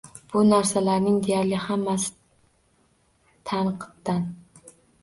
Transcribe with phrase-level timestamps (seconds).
[0.29, 2.11] Bu narsalarning deyarli hammasi
[3.53, 4.31] tanqiddan.